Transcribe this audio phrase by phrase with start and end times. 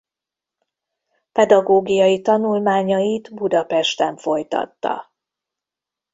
[1.31, 5.11] Pedagógiai tanulmányait Budapesten folytatta.